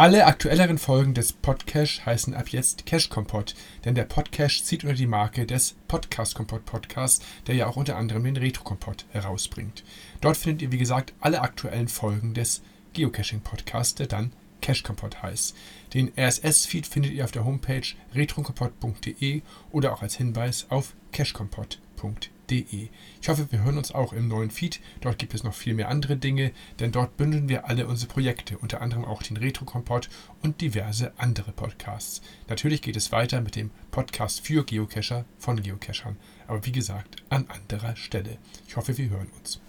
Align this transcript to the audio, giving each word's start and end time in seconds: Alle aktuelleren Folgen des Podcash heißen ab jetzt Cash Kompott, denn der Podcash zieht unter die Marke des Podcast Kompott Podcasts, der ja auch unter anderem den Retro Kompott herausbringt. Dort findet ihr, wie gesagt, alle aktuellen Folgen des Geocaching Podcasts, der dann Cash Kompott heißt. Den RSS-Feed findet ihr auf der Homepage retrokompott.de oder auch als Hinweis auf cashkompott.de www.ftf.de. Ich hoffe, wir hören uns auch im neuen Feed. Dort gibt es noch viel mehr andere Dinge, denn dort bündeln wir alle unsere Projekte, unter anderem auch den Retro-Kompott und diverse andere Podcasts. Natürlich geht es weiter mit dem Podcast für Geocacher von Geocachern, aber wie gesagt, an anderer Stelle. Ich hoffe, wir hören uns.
Alle 0.00 0.24
aktuelleren 0.24 0.78
Folgen 0.78 1.12
des 1.12 1.34
Podcash 1.34 2.06
heißen 2.06 2.32
ab 2.32 2.48
jetzt 2.48 2.86
Cash 2.86 3.10
Kompott, 3.10 3.54
denn 3.84 3.94
der 3.94 4.04
Podcash 4.04 4.64
zieht 4.64 4.82
unter 4.82 4.96
die 4.96 5.06
Marke 5.06 5.44
des 5.44 5.76
Podcast 5.88 6.34
Kompott 6.34 6.64
Podcasts, 6.64 7.22
der 7.46 7.54
ja 7.54 7.66
auch 7.66 7.76
unter 7.76 7.98
anderem 7.98 8.24
den 8.24 8.38
Retro 8.38 8.64
Kompott 8.64 9.04
herausbringt. 9.10 9.84
Dort 10.22 10.38
findet 10.38 10.62
ihr, 10.62 10.72
wie 10.72 10.78
gesagt, 10.78 11.12
alle 11.20 11.42
aktuellen 11.42 11.88
Folgen 11.88 12.32
des 12.32 12.62
Geocaching 12.94 13.42
Podcasts, 13.42 13.94
der 13.94 14.06
dann 14.06 14.32
Cash 14.62 14.84
Kompott 14.84 15.22
heißt. 15.22 15.54
Den 15.92 16.10
RSS-Feed 16.16 16.86
findet 16.86 17.12
ihr 17.12 17.24
auf 17.24 17.32
der 17.32 17.44
Homepage 17.44 17.86
retrokompott.de 18.14 19.42
oder 19.70 19.92
auch 19.92 20.00
als 20.00 20.16
Hinweis 20.16 20.64
auf 20.70 20.94
cashkompott.de 21.12 22.39
www.ftf.de. 22.50 22.88
Ich 23.22 23.28
hoffe, 23.28 23.50
wir 23.50 23.62
hören 23.62 23.78
uns 23.78 23.92
auch 23.92 24.12
im 24.12 24.28
neuen 24.28 24.50
Feed. 24.50 24.80
Dort 25.00 25.18
gibt 25.18 25.34
es 25.34 25.44
noch 25.44 25.54
viel 25.54 25.74
mehr 25.74 25.88
andere 25.88 26.16
Dinge, 26.16 26.52
denn 26.78 26.92
dort 26.92 27.16
bündeln 27.16 27.48
wir 27.48 27.66
alle 27.66 27.86
unsere 27.86 28.10
Projekte, 28.10 28.58
unter 28.58 28.80
anderem 28.80 29.04
auch 29.04 29.22
den 29.22 29.36
Retro-Kompott 29.36 30.08
und 30.42 30.60
diverse 30.60 31.12
andere 31.16 31.52
Podcasts. 31.52 32.20
Natürlich 32.48 32.82
geht 32.82 32.96
es 32.96 33.12
weiter 33.12 33.40
mit 33.40 33.56
dem 33.56 33.70
Podcast 33.90 34.40
für 34.40 34.64
Geocacher 34.64 35.24
von 35.38 35.62
Geocachern, 35.62 36.16
aber 36.46 36.64
wie 36.66 36.72
gesagt, 36.72 37.16
an 37.28 37.46
anderer 37.48 37.96
Stelle. 37.96 38.38
Ich 38.66 38.76
hoffe, 38.76 38.96
wir 38.98 39.10
hören 39.10 39.30
uns. 39.38 39.60